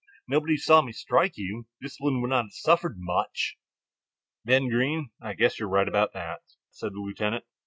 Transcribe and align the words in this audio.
Nobody 0.27 0.57
saw 0.57 0.81
me 0.81 0.93
strike 0.93 1.33
you; 1.37 1.67
discipline 1.79 2.21
would 2.21 2.31
not 2.31 2.45
have 2.45 2.53
suffered 2.53 2.95
much." 2.97 3.57
"Ben 4.43 4.67
Greene, 4.67 5.11
I 5.21 5.35
guess 5.35 5.59
you 5.59 5.67
are 5.67 5.69
right 5.69 5.87
about 5.87 6.13
that," 6.13 6.39
said 6.71 6.93
the 6.93 6.99
lieutenant. 7.01 7.45